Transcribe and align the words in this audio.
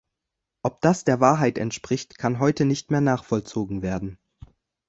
Ob 0.63 0.81
das 0.81 1.03
der 1.03 1.19
Wahrheit 1.19 1.59
entspricht, 1.59 2.17
kann 2.17 2.39
heute 2.39 2.65
nicht 2.65 2.89
mehr 2.89 3.01
nachvollzogen 3.01 3.83
werden. 3.83 4.17